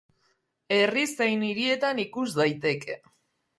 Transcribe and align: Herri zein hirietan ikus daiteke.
Herri 0.77 1.03
zein 1.19 1.45
hirietan 1.49 2.03
ikus 2.07 2.27
daiteke. 2.41 3.01